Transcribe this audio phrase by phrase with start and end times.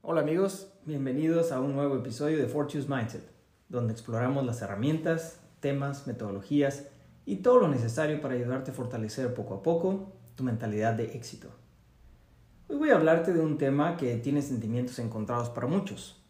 [0.00, 3.22] Hola amigos, bienvenidos a un nuevo episodio de Fortune's Mindset,
[3.68, 6.88] donde exploramos las herramientas, temas, metodologías
[7.26, 11.50] y todo lo necesario para ayudarte a fortalecer poco a poco tu mentalidad de éxito.
[12.68, 16.24] Hoy voy a hablarte de un tema que tiene sentimientos encontrados para muchos,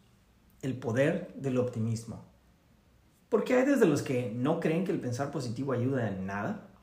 [0.63, 2.25] el poder del optimismo.
[3.29, 6.74] Porque hay desde los que no creen que el pensar positivo ayuda en nada,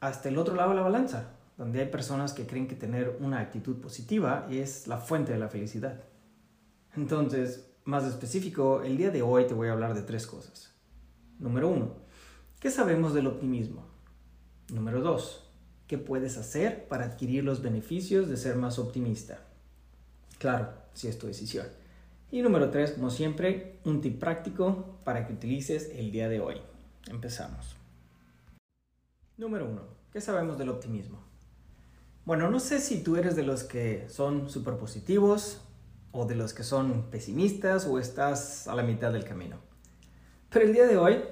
[0.00, 3.40] hasta el otro lado de la balanza, donde hay personas que creen que tener una
[3.40, 6.00] actitud positiva es la fuente de la felicidad.
[6.96, 10.72] Entonces, más específico, el día de hoy te voy a hablar de tres cosas.
[11.38, 11.94] Número uno,
[12.60, 13.86] ¿qué sabemos del optimismo?
[14.72, 15.48] Número dos,
[15.86, 19.40] ¿qué puedes hacer para adquirir los beneficios de ser más optimista?
[20.38, 21.66] Claro, si es tu decisión.
[22.30, 26.56] Y número tres, como siempre, un tip práctico para que utilices el día de hoy.
[27.08, 27.77] Empezamos.
[29.38, 31.22] Número uno, ¿qué sabemos del optimismo?
[32.24, 35.60] Bueno, no sé si tú eres de los que son súper positivos
[36.10, 39.58] o de los que son pesimistas o estás a la mitad del camino.
[40.50, 41.22] Pero el día de hoy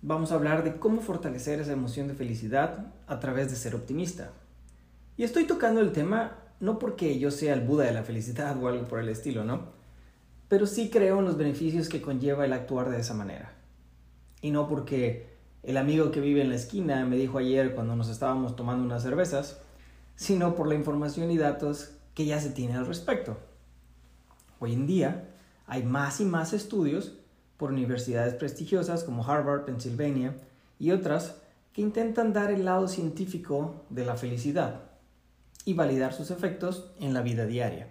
[0.00, 4.32] vamos a hablar de cómo fortalecer esa emoción de felicidad a través de ser optimista.
[5.18, 8.66] Y estoy tocando el tema no porque yo sea el Buda de la felicidad o
[8.66, 9.72] algo por el estilo, ¿no?
[10.48, 13.52] Pero sí creo en los beneficios que conlleva el actuar de esa manera.
[14.40, 15.35] Y no porque
[15.66, 19.02] el amigo que vive en la esquina me dijo ayer cuando nos estábamos tomando unas
[19.02, 19.60] cervezas,
[20.14, 23.36] sino por la información y datos que ya se tiene al respecto.
[24.60, 25.28] Hoy en día
[25.66, 27.18] hay más y más estudios
[27.56, 30.36] por universidades prestigiosas como Harvard, Pennsylvania
[30.78, 31.34] y otras
[31.72, 34.82] que intentan dar el lado científico de la felicidad
[35.64, 37.88] y validar sus efectos en la vida diaria.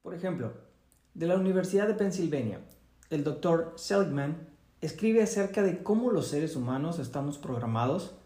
[0.00, 0.54] Por ejemplo,
[1.12, 2.60] de la Universidad de Pennsylvania,
[3.10, 4.51] el doctor Seligman
[4.82, 8.16] escribe acerca de cómo los seres humanos estamos programados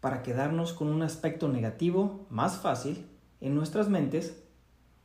[0.00, 3.06] para quedarnos con un aspecto negativo más fácil
[3.40, 4.40] en nuestras mentes.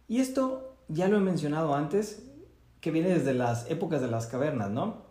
[0.07, 2.31] Y esto ya lo he mencionado antes,
[2.81, 5.05] que viene desde las épocas de las cavernas, ¿no?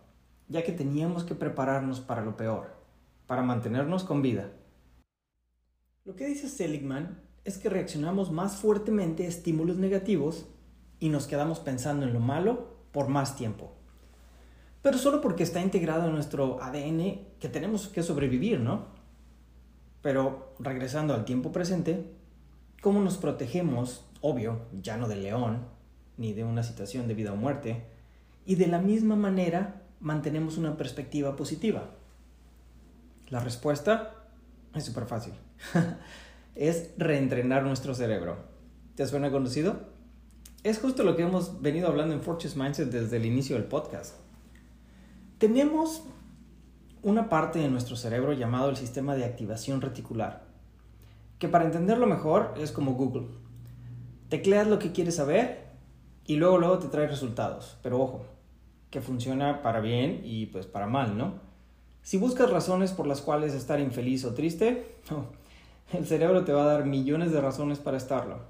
[0.47, 2.73] Ya que teníamos que prepararnos para lo peor,
[3.27, 4.49] para mantenernos con vida.
[6.05, 10.47] Lo que dice Seligman es que reaccionamos más fuertemente a estímulos negativos
[10.99, 13.80] y nos quedamos pensando en lo malo por más tiempo.
[14.81, 18.87] Pero solo porque está integrado en nuestro ADN que tenemos que sobrevivir, ¿no?
[20.01, 22.11] Pero regresando al tiempo presente,
[22.81, 24.05] ¿cómo nos protegemos?
[24.21, 25.65] Obvio, ya no del león,
[26.17, 27.83] ni de una situación de vida o muerte,
[28.45, 31.91] y de la misma manera mantenemos una perspectiva positiva.
[33.29, 34.15] La respuesta
[34.73, 35.33] es súper fácil.
[36.55, 38.37] es reentrenar nuestro cerebro.
[38.95, 39.91] ¿Te suena conocido?
[40.63, 44.15] Es justo lo que hemos venido hablando en Fortune's Mindset desde el inicio del podcast.
[45.41, 46.03] Tenemos
[47.01, 50.43] una parte de nuestro cerebro llamado el sistema de activación reticular,
[51.39, 53.25] que para entenderlo mejor es como Google.
[54.29, 55.65] Tecleas lo que quieres saber
[56.27, 58.23] y luego luego te trae resultados, pero ojo,
[58.91, 61.33] que funciona para bien y pues para mal, ¿no?
[62.03, 64.99] Si buscas razones por las cuales estar infeliz o triste,
[65.91, 68.41] el cerebro te va a dar millones de razones para estarlo.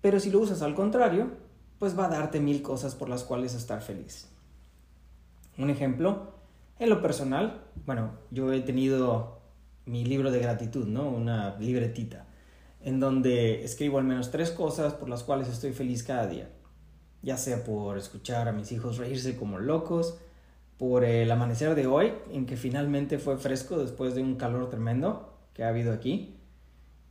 [0.00, 1.32] Pero si lo usas al contrario,
[1.80, 4.28] pues va a darte mil cosas por las cuales estar feliz.
[5.58, 6.34] Un ejemplo,
[6.78, 9.40] en lo personal, bueno, yo he tenido
[9.84, 11.08] mi libro de gratitud, ¿no?
[11.08, 12.26] Una libretita,
[12.80, 16.48] en donde escribo al menos tres cosas por las cuales estoy feliz cada día.
[17.22, 20.16] Ya sea por escuchar a mis hijos reírse como locos,
[20.78, 25.34] por el amanecer de hoy, en que finalmente fue fresco después de un calor tremendo
[25.52, 26.40] que ha habido aquí,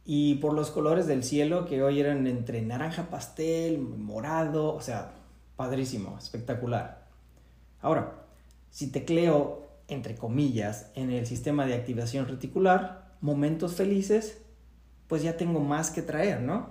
[0.06, 5.12] y por los colores del cielo que hoy eran entre naranja pastel, morado, o sea,
[5.56, 7.06] padrísimo, espectacular.
[7.80, 8.19] Ahora,
[8.70, 14.42] si tecleo, entre comillas, en el sistema de activación reticular, momentos felices,
[15.08, 16.70] pues ya tengo más que traer, ¿no?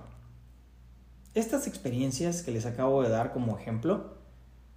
[1.33, 4.17] Estas experiencias que les acabo de dar como ejemplo,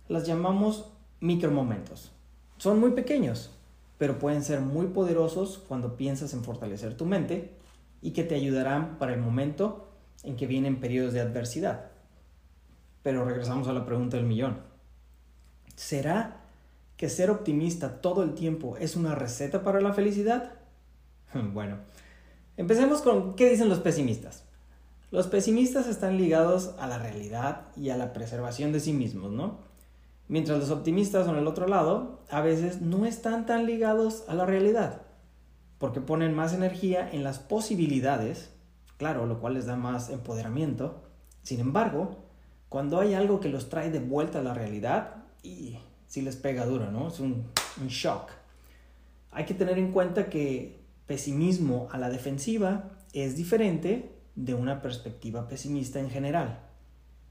[0.09, 2.13] las llamamos micromomentos.
[2.59, 3.51] Son muy pequeños,
[3.99, 7.57] pero pueden ser muy poderosos cuando piensas en fortalecer tu mente
[8.03, 9.89] y que te ayudarán para el momento
[10.25, 11.91] en que vienen periodos de adversidad.
[13.03, 14.61] Pero regresamos a la pregunta del millón.
[15.75, 16.42] ¿Será
[16.97, 20.55] que ser optimista todo el tiempo es una receta para la felicidad?
[21.55, 21.79] Bueno,
[22.57, 24.45] empecemos con qué dicen los pesimistas.
[25.11, 29.59] Los pesimistas están ligados a la realidad y a la preservación de sí mismos, ¿no?
[30.29, 34.47] Mientras los optimistas son el otro lado, a veces no están tan ligados a la
[34.47, 35.03] realidad,
[35.77, 38.51] porque ponen más energía en las posibilidades,
[38.97, 41.03] claro, lo cual les da más empoderamiento.
[41.43, 42.25] Sin embargo,
[42.71, 45.77] cuando hay algo que los trae de vuelta a la realidad, y
[46.13, 47.09] sí les pega duro, ¿no?
[47.09, 47.47] Es un,
[47.89, 48.29] shock.
[49.31, 55.49] Hay que tener en cuenta que pesimismo a la defensiva es diferente de una perspectiva
[55.49, 56.61] pesimista en general.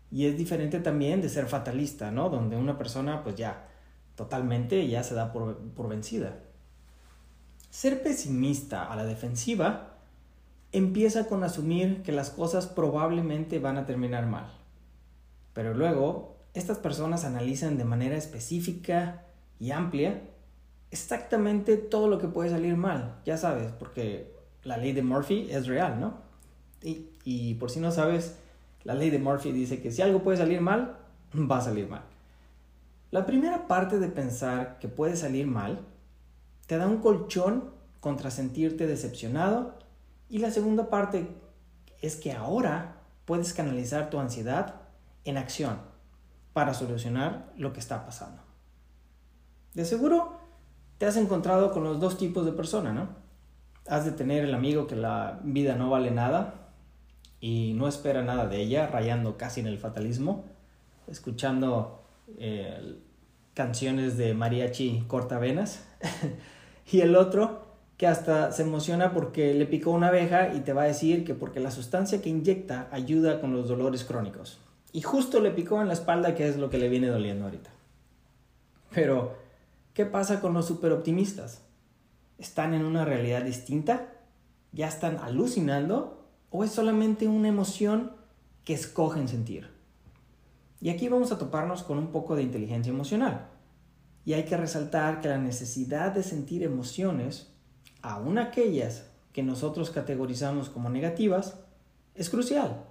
[0.10, 2.32] Y es diferente también de ser fatalista, ¿no?
[2.32, 3.68] Donde una persona pues ya
[4.16, 6.40] totalmente ya se da por, por vencida.
[7.70, 10.00] Ser pesimista a la defensiva
[10.72, 14.52] empieza con asumir que las cosas probablemente van a terminar mal.
[15.54, 19.24] Pero luego, estas personas analizan de manera específica
[19.60, 20.22] y amplia
[20.90, 24.34] exactamente todo lo que puede salir mal, ya sabes, porque
[24.64, 26.16] la ley de Murphy es real, ¿no?
[26.84, 28.36] Y, y por si no sabes,
[28.84, 30.98] la ley de Murphy dice que si algo puede salir mal,
[31.34, 32.04] va a salir mal.
[33.12, 35.80] La primera parte de pensar que puede salir mal
[36.68, 39.76] te da un colchón contra sentirte decepcionado
[40.30, 41.28] y la segunda parte
[42.02, 44.82] es que ahora puedes canalizar tu ansiedad
[45.24, 45.91] en acción
[46.54, 48.42] para solucionar lo que está pasando.
[49.74, 50.40] De seguro
[50.98, 53.10] te has encontrado con los dos tipos de persona, ¿no?
[53.88, 56.70] Has de tener el amigo que la vida no vale nada
[57.40, 60.46] y no espera nada de ella, rayando casi en el fatalismo,
[61.08, 62.04] escuchando
[62.38, 63.00] eh,
[63.56, 65.84] canciones de mariachi cortavenas.
[66.92, 67.66] y el otro
[67.98, 71.34] que hasta se emociona porque le picó una abeja y te va a decir que
[71.34, 74.60] porque la sustancia que inyecta ayuda con los dolores crónicos.
[74.94, 77.70] Y justo le picó en la espalda, que es lo que le viene doliendo ahorita.
[78.94, 79.38] Pero,
[79.94, 81.62] ¿qué pasa con los superoptimistas?
[82.38, 84.10] ¿Están en una realidad distinta?
[84.74, 86.28] ¿Ya están alucinando?
[86.50, 88.12] ¿O es solamente una emoción
[88.66, 89.70] que escogen sentir?
[90.82, 93.48] Y aquí vamos a toparnos con un poco de inteligencia emocional.
[94.26, 97.54] Y hay que resaltar que la necesidad de sentir emociones,
[98.02, 101.60] aun aquellas que nosotros categorizamos como negativas,
[102.16, 102.91] es crucial.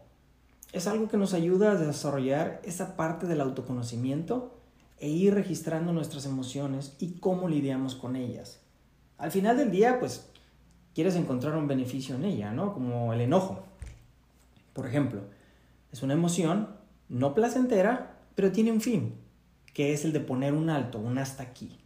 [0.72, 4.56] Es algo que nos ayuda a desarrollar esa parte del autoconocimiento
[4.98, 8.60] e ir registrando nuestras emociones y cómo lidiamos con ellas.
[9.18, 10.30] Al final del día, pues,
[10.94, 12.72] quieres encontrar un beneficio en ella, ¿no?
[12.72, 13.64] Como el enojo.
[14.72, 15.22] Por ejemplo,
[15.90, 16.68] es una emoción
[17.08, 19.14] no placentera, pero tiene un fin,
[19.74, 21.78] que es el de poner un alto, un hasta aquí.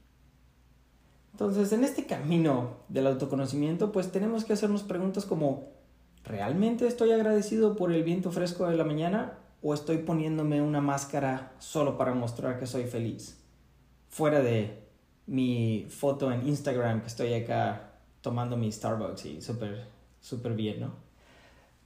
[1.33, 5.74] Entonces, en este camino del autoconocimiento, pues tenemos que hacernos preguntas como,
[6.25, 11.53] ¿realmente estoy agradecido por el viento fresco de la mañana o estoy poniéndome una máscara
[11.59, 13.39] solo para mostrar que soy feliz?
[14.09, 14.85] Fuera de
[15.27, 19.87] mi foto en Instagram que estoy acá tomando mi Starbucks y súper,
[20.21, 20.95] súper bien, ¿no?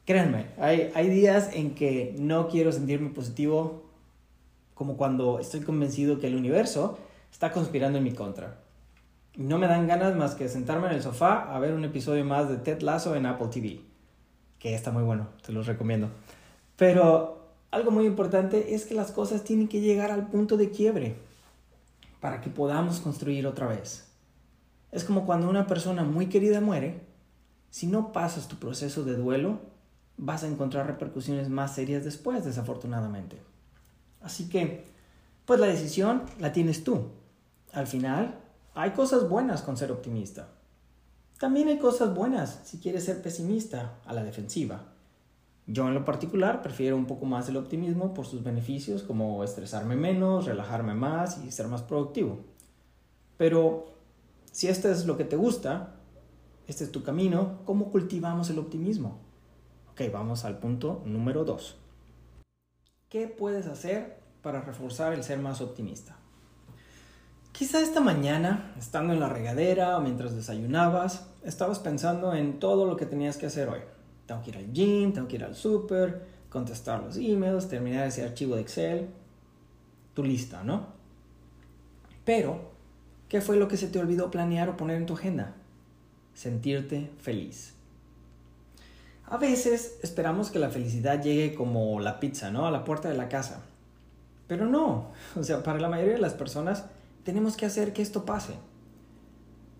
[0.05, 3.89] Créanme, hay, hay días en que no quiero sentirme positivo
[4.75, 6.99] como cuando estoy convencido que el universo
[7.31, 8.61] está conspirando en mi contra.
[9.37, 12.49] No me dan ganas más que sentarme en el sofá a ver un episodio más
[12.49, 13.81] de Ted Lasso en Apple TV,
[14.59, 16.09] que está muy bueno, te los recomiendo.
[16.77, 21.17] Pero algo muy importante es que las cosas tienen que llegar al punto de quiebre
[22.21, 24.07] para que podamos construir otra vez.
[24.91, 27.03] Es como cuando una persona muy querida muere,
[27.71, 29.61] si no pasas tu proceso de duelo,
[30.17, 33.39] vas a encontrar repercusiones más serias después, desafortunadamente.
[34.23, 34.85] Así que,
[35.45, 37.09] pues la decisión la tienes tú.
[37.73, 38.35] Al final,
[38.75, 40.49] hay cosas buenas con ser optimista.
[41.39, 44.93] También hay cosas buenas si quieres ser pesimista a la defensiva.
[45.67, 49.95] Yo en lo particular prefiero un poco más el optimismo por sus beneficios como estresarme
[49.95, 52.41] menos, relajarme más y ser más productivo.
[53.37, 53.95] Pero
[54.51, 55.95] si este es lo que te gusta,
[56.67, 59.21] este es tu camino, ¿cómo cultivamos el optimismo?
[59.93, 61.77] Ok, vamos al punto número 2.
[63.09, 66.17] ¿Qué puedes hacer para reforzar el ser más optimista?
[67.59, 72.97] Quizá esta mañana, estando en la regadera o mientras desayunabas, estabas pensando en todo lo
[72.97, 73.81] que tenías que hacer hoy.
[74.27, 78.23] Tengo que ir al gym, tengo que ir al super, contestar los emails, terminar ese
[78.23, 79.09] archivo de Excel,
[80.15, 80.87] tu lista, ¿no?
[82.25, 82.79] Pero
[83.29, 85.55] ¿Qué fue lo que se te olvidó planear o poner en tu agenda?
[86.33, 87.75] Sentirte feliz.
[89.27, 92.67] A veces esperamos que la felicidad llegue como la pizza, ¿no?
[92.67, 93.61] A la puerta de la casa.
[94.47, 96.87] Pero no, o sea, para la mayoría de las personas
[97.29, 98.55] tenemos que hacer que esto pase.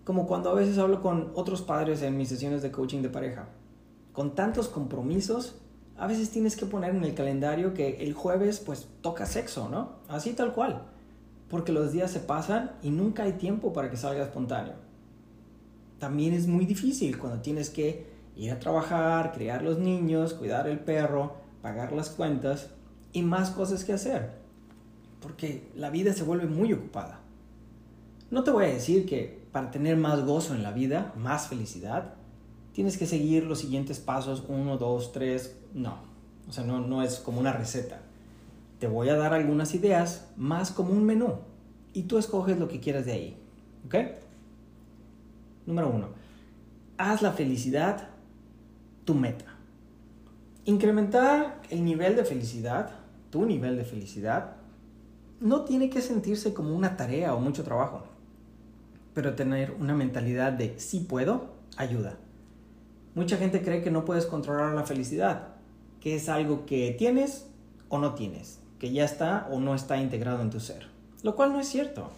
[0.03, 3.49] Como cuando a veces hablo con otros padres en mis sesiones de coaching de pareja.
[4.13, 5.55] Con tantos compromisos,
[5.97, 9.93] a veces tienes que poner en el calendario que el jueves pues toca sexo, ¿no?
[10.07, 10.85] Así tal cual
[11.49, 14.75] porque los días se pasan y nunca hay tiempo para que salga espontáneo.
[15.97, 20.79] También es muy difícil cuando tienes que ir a trabajar, criar los niños, cuidar el
[20.79, 22.69] perro, pagar las cuentas
[23.11, 24.31] y más cosas que hacer,
[25.19, 27.19] porque la vida se vuelve muy ocupada.
[28.31, 32.13] No te voy a decir que para tener más gozo en la vida, más felicidad,
[32.73, 35.97] tienes que seguir los siguientes pasos, uno, dos, tres, no.
[36.47, 38.01] O sea, no, no es como una receta.
[38.79, 41.35] Te voy a dar algunas ideas más como un menú
[41.93, 43.37] y tú escoges lo que quieras de ahí.
[43.85, 43.95] ¿Ok?
[45.65, 46.07] Número uno.
[46.97, 48.09] haz la felicidad
[49.05, 49.45] tu meta.
[50.65, 52.91] Incrementar el nivel de felicidad,
[53.31, 54.55] tu nivel de felicidad,
[55.39, 58.03] no tiene que sentirse como una tarea o mucho trabajo,
[59.19, 62.15] pero tener una mentalidad de sí puedo ayuda.
[63.15, 65.49] Mucha gente cree que no puedes controlar la felicidad,
[65.99, 67.45] que es algo que tienes
[67.89, 70.87] o no tienes, que ya está o no está integrado en tu ser,
[71.21, 72.11] lo cual no es cierto.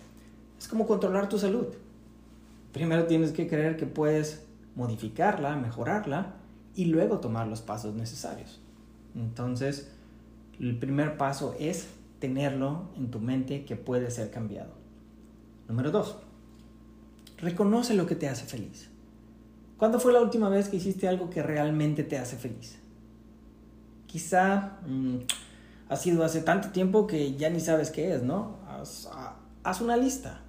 [0.59, 1.65] Es como controlar tu salud.
[2.71, 6.35] Primero tienes que creer que puedes modificarla, mejorarla
[6.75, 8.61] y luego tomar los pasos necesarios.
[9.15, 9.91] Entonces,
[10.59, 11.87] el primer paso es
[12.19, 14.69] tenerlo en tu mente que puede ser cambiado.
[15.67, 16.17] Número dos,
[17.41, 18.89] reconoce lo que te hace feliz.
[19.77, 22.77] ¿Cuándo fue la última vez que hiciste algo que realmente te hace feliz?
[24.05, 25.17] Quizá mm,
[25.89, 28.59] ha sido hace tanto tiempo que ya ni sabes qué es, ¿no?
[29.63, 30.41] haz una lista.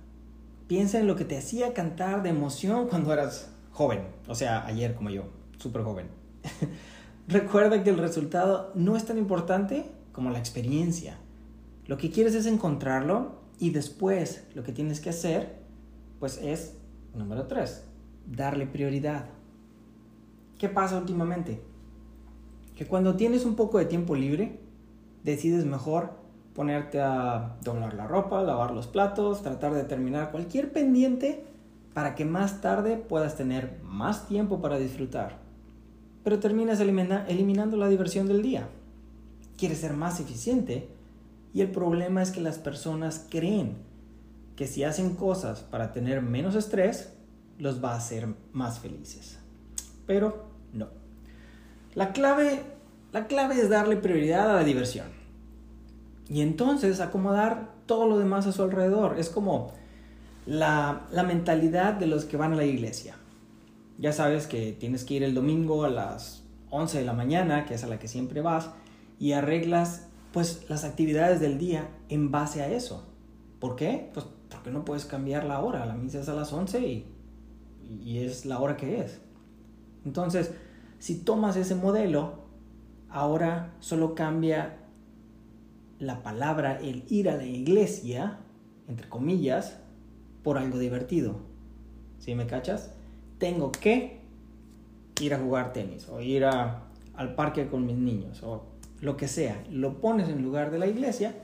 [0.69, 4.95] Piensa en lo que te hacía cantar de emoción cuando eras joven, o sea, ayer
[4.95, 5.25] como yo,
[5.59, 6.07] súper joven.
[7.29, 11.17] Recuerda que el resultado no es tan importante como la experiencia.
[11.87, 15.57] Lo que quieres es encontrarlo y después lo que tienes que hacer,
[16.21, 16.75] pues es,
[17.15, 17.85] número tres,
[18.27, 19.27] darle prioridad.
[20.59, 21.61] ¿Qué pasa últimamente?
[22.77, 24.61] Que cuando tienes un poco de tiempo libre,
[25.25, 26.11] decides mejor
[26.55, 31.45] ponerte a doblar la ropa, lavar los platos, tratar de terminar cualquier pendiente
[31.95, 35.39] para que más tarde puedas tener más tiempo para disfrutar.
[36.25, 38.69] Pero terminas eliminando la diversión del día.
[39.57, 40.89] Quieres ser más eficiente
[41.53, 43.77] y el problema es que las personas creen
[44.63, 47.13] que si hacen cosas para tener menos estrés,
[47.59, 49.41] los va a hacer más felices.
[50.07, 50.87] Pero no.
[51.97, 52.63] La clave,
[53.11, 55.09] la clave es darle prioridad a la diversión.
[56.29, 59.19] Y entonces acomodar todo lo demás a su alrededor.
[59.19, 59.73] Es como
[60.47, 63.17] la, la mentalidad de los que van a la iglesia.
[63.99, 67.75] Ya sabes que tienes que ir el domingo a las 11 de la mañana, que
[67.75, 68.71] es a la que siempre vas,
[69.19, 73.09] y arreglas pues las actividades del día en base a eso.
[73.59, 74.11] ¿Por qué?
[74.15, 75.87] Pues porque no puedes cambiar la hora.
[75.87, 77.07] La misa es a las 11 y,
[78.03, 79.21] y es la hora que es.
[80.05, 80.53] Entonces,
[80.99, 82.35] si tomas ese modelo,
[83.09, 84.79] ahora solo cambia
[85.99, 88.39] la palabra el ir a la iglesia,
[88.89, 89.79] entre comillas,
[90.43, 91.37] por algo divertido.
[92.19, 92.93] ¿Sí me cachas?
[93.39, 94.21] Tengo que
[95.21, 98.65] ir a jugar tenis o ir a, al parque con mis niños o
[99.01, 99.63] lo que sea.
[99.71, 101.35] Lo pones en lugar de la iglesia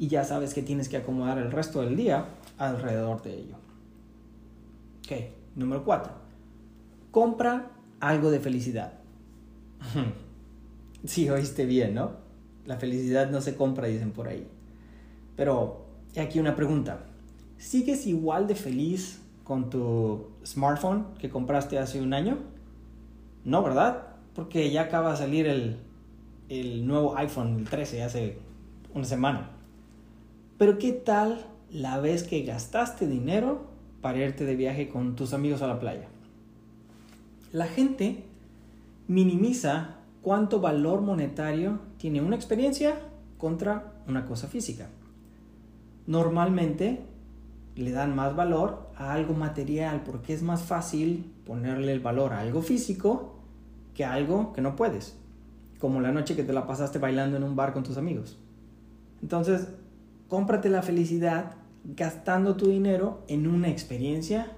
[0.00, 2.24] y ya sabes que tienes que acomodar el resto del día
[2.56, 3.54] alrededor de ello.
[5.04, 5.12] Ok,
[5.56, 6.10] número 4.
[7.10, 8.94] Compra algo de felicidad.
[11.04, 12.12] sí, oíste bien, ¿no?
[12.64, 14.48] La felicidad no se compra, dicen por ahí.
[15.36, 15.84] Pero
[16.18, 17.04] aquí una pregunta.
[17.58, 22.38] ¿Sigues igual de feliz con tu smartphone que compraste hace un año?
[23.44, 24.06] No, ¿verdad?
[24.34, 25.76] Porque ya acaba de salir el,
[26.48, 28.38] el nuevo iPhone, el 13, hace
[28.94, 29.59] una semana.
[30.60, 33.62] Pero ¿qué tal la vez que gastaste dinero
[34.02, 36.06] para irte de viaje con tus amigos a la playa?
[37.50, 38.24] La gente
[39.08, 42.94] minimiza cuánto valor monetario tiene una experiencia
[43.38, 44.90] contra una cosa física.
[46.06, 47.06] Normalmente
[47.74, 52.40] le dan más valor a algo material porque es más fácil ponerle el valor a
[52.40, 53.36] algo físico
[53.94, 55.16] que a algo que no puedes,
[55.78, 58.38] como la noche que te la pasaste bailando en un bar con tus amigos.
[59.22, 59.68] Entonces,
[60.30, 64.52] cómprate la felicidad gastando tu dinero en una experiencia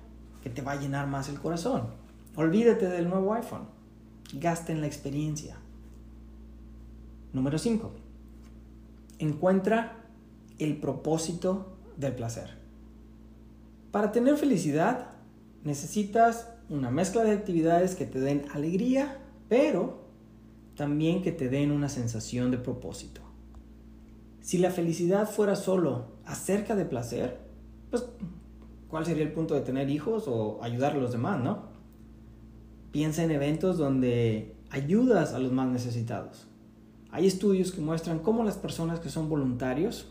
[0.44, 1.88] que te va a llenar más el corazón.
[2.36, 3.66] Olvídate del nuevo iPhone
[4.34, 5.56] Gasta en la experiencia.
[7.32, 7.90] Número 5.
[9.18, 9.98] Encuentra
[10.58, 12.56] el propósito del placer.
[13.90, 15.08] Para tener felicidad
[15.64, 20.02] necesitas una mezcla de actividades que te den alegría, pero
[20.76, 23.20] también que te den una sensación de propósito.
[24.42, 27.40] Si la felicidad fuera solo acerca de placer,
[27.90, 28.04] pues
[28.88, 31.70] ¿cuál sería el punto de tener hijos o ayudar a los demás, no?
[32.90, 36.48] Piensa en eventos donde ayudas a los más necesitados.
[37.12, 40.08] Hay estudios que muestran cómo las personas que son voluntarios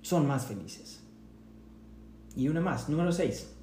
[0.00, 1.00] son más felices.
[2.34, 3.54] Y una más, número 6.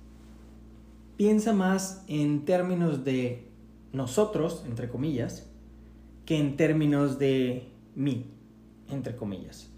[1.17, 3.51] Piensa más en términos de
[3.91, 5.47] nosotros, entre comillas,
[6.25, 8.31] que en términos de mí,
[8.89, 9.69] entre comillas.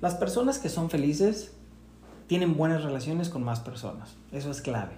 [0.00, 1.52] Las personas que son felices
[2.26, 4.14] tienen buenas relaciones con más personas.
[4.32, 4.92] Eso es clave.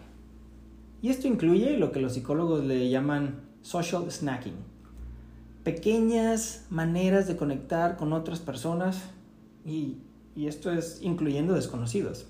[1.00, 4.54] Y esto incluye lo que los psicólogos le llaman social snacking.
[5.64, 9.02] Pequeñas maneras de conectar con otras personas
[9.64, 9.98] y,
[10.36, 12.26] esto es incluyendo desconocidos.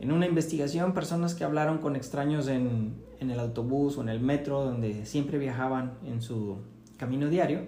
[0.00, 4.20] En una investigación, personas que hablaron con extraños en, en el autobús o en el
[4.20, 6.58] metro, donde siempre viajaban en su
[6.96, 7.62] camino diario,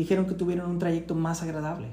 [0.00, 1.88] dijeron que tuvieron un trayecto más agradable.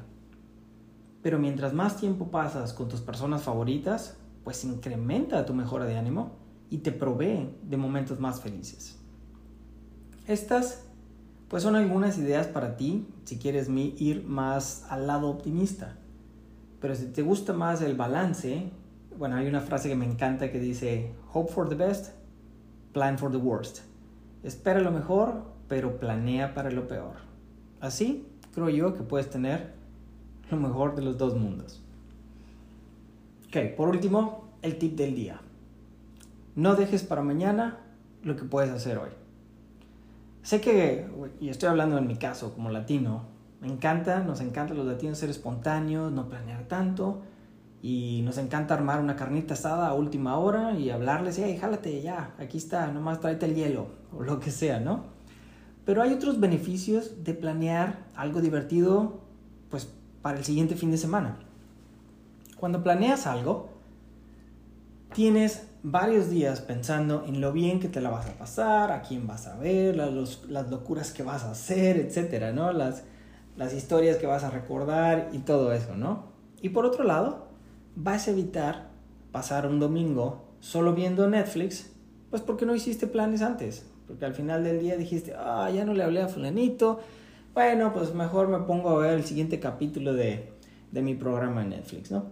[1.21, 6.37] Pero mientras más tiempo pasas con tus personas favoritas, pues incrementa tu mejora de ánimo
[6.69, 8.97] y te provee de momentos más felices.
[10.25, 10.85] Estas
[11.49, 15.97] pues son algunas ideas para ti si quieres ir más al lado optimista.
[16.79, 18.71] Pero si te gusta más el balance,
[19.17, 22.13] bueno, hay una frase que me encanta que dice, hope for the best,
[22.93, 23.79] plan for the worst.
[24.43, 27.27] Espera lo mejor, pero planea para lo peor.
[27.79, 29.73] Así creo yo que puedes tener
[30.49, 31.81] lo mejor de los dos mundos.
[33.47, 35.39] Ok, por último, el tip del día.
[36.55, 37.77] No dejes para mañana
[38.23, 39.09] lo que puedes hacer hoy.
[40.41, 41.07] Sé que,
[41.39, 43.25] y estoy hablando en mi caso como latino,
[43.61, 47.21] me encanta, nos encanta los latinos ser espontáneos, no planear tanto,
[47.81, 52.33] y nos encanta armar una carnita asada a última hora y hablarles, hey, jálate ya,
[52.39, 55.16] aquí está, nomás tráete el hielo, o lo que sea, ¿no?
[55.87, 59.21] Pero hay otros beneficios de planear algo divertido,
[59.69, 59.87] pues,
[60.21, 61.39] para el siguiente fin de semana.
[62.59, 63.69] Cuando planeas algo,
[65.13, 69.27] tienes varios días pensando en lo bien que te la vas a pasar, a quién
[69.27, 72.73] vas a ver, las, locuras que vas a hacer, etcétera, ¿no?
[72.73, 73.05] Las,
[73.55, 76.25] las historias que vas a recordar y todo eso, ¿no?
[76.61, 77.47] Y por otro lado,
[77.95, 78.89] vas a evitar
[79.31, 81.89] pasar un domingo solo viendo Netflix,
[82.29, 85.93] pues porque no hiciste planes antes, porque al final del día dijiste, ah, ya no
[85.93, 86.99] le hablé a fulanito,
[87.53, 90.49] bueno, pues mejor me pongo a ver el siguiente capítulo de,
[90.91, 92.25] de mi programa en Netflix, ¿no?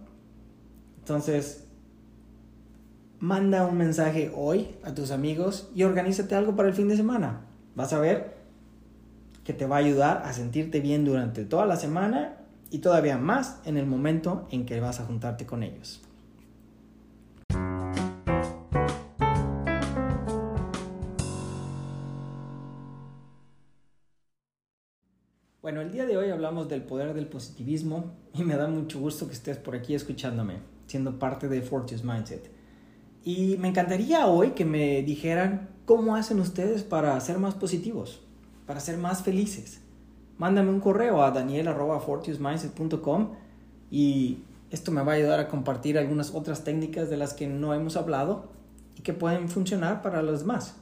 [0.98, 1.64] Entonces,
[3.20, 7.40] manda un mensaje hoy a tus amigos y organízate algo para el fin de semana.
[7.74, 8.36] Vas a ver
[9.44, 12.36] que te va a ayudar a sentirte bien durante toda la semana
[12.70, 16.02] y todavía más en el momento en que vas a juntarte con ellos.
[26.06, 29.74] De hoy hablamos del poder del positivismo y me da mucho gusto que estés por
[29.74, 32.48] aquí escuchándome, siendo parte de Fortune's Mindset.
[33.24, 38.20] Y me encantaría hoy que me dijeran cómo hacen ustedes para ser más positivos,
[38.66, 39.80] para ser más felices.
[40.38, 43.32] Mándame un correo a daniel.fortiusmindset.com
[43.90, 47.74] y esto me va a ayudar a compartir algunas otras técnicas de las que no
[47.74, 48.52] hemos hablado
[48.96, 50.76] y que pueden funcionar para los demás.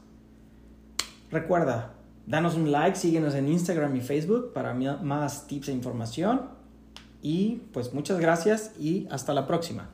[1.30, 1.94] Recuerda,
[2.26, 6.42] danos un like, síguenos en Instagram y Facebook para más tips e información.
[7.22, 9.93] Y pues muchas gracias y hasta la próxima.